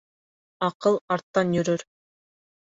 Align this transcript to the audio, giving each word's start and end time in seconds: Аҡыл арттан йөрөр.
Аҡыл 0.67 0.97
арттан 1.17 1.53
йөрөр. 1.59 1.85